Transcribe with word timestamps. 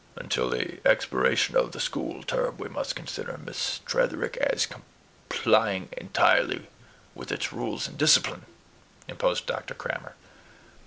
"Until 0.15 0.49
the 0.49 0.79
expiration 0.83 1.55
of 1.55 1.73
the 1.73 1.79
school 1.79 2.23
term, 2.23 2.57
we 2.57 2.67
must 2.67 2.95
consider 2.95 3.37
Miss 3.37 3.81
Tretherick 3.85 4.35
as 4.37 4.65
complying 4.65 5.89
entirely 5.95 6.65
with 7.13 7.31
its 7.31 7.53
rules 7.53 7.87
and 7.87 7.99
discipline," 7.99 8.47
imposed 9.07 9.45
Dr. 9.45 9.75
Crammer. 9.75 10.15